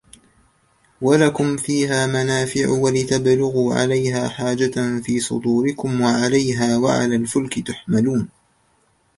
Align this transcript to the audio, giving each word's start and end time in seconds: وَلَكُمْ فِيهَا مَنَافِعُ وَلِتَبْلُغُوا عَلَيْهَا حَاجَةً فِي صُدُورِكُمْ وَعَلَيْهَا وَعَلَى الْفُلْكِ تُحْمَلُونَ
وَلَكُمْ 1.01 1.57
فِيهَا 1.57 2.07
مَنَافِعُ 2.07 2.69
وَلِتَبْلُغُوا 2.69 3.73
عَلَيْهَا 3.75 4.27
حَاجَةً 4.29 5.01
فِي 5.03 5.19
صُدُورِكُمْ 5.19 6.01
وَعَلَيْهَا 6.01 6.77
وَعَلَى 6.77 7.15
الْفُلْكِ 7.15 7.67
تُحْمَلُونَ 7.67 8.29